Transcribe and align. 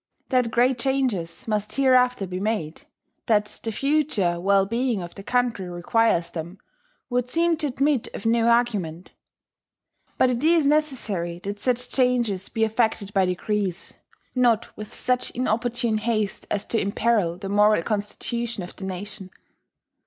That 0.29 0.49
great 0.49 0.79
changes 0.79 1.47
must 1.47 1.75
hereafter 1.75 2.25
be 2.25 2.39
made, 2.39 2.87
that 3.27 3.59
the 3.61 3.71
future 3.71 4.39
well 4.39 4.65
being 4.65 4.99
of 5.03 5.13
the 5.13 5.21
country 5.21 5.69
requires 5.69 6.31
them, 6.31 6.57
would 7.11 7.29
seem 7.29 7.55
to 7.57 7.67
admit 7.67 8.07
of 8.15 8.25
no 8.25 8.47
argument. 8.47 9.13
But 10.17 10.31
it 10.31 10.43
is 10.43 10.65
necessary 10.65 11.37
that 11.43 11.59
such 11.59 11.91
changes 11.91 12.49
be 12.49 12.63
effected 12.63 13.13
by 13.13 13.27
degrees, 13.27 13.93
not 14.33 14.75
with 14.75 14.91
such 14.95 15.29
inopportune 15.35 15.99
haste 15.99 16.47
as 16.49 16.65
to 16.73 16.81
imperil 16.81 17.37
the 17.37 17.47
moral 17.49 17.83
constitution 17.83 18.63
of 18.63 18.75
the 18.75 18.85
nation. 18.85 19.29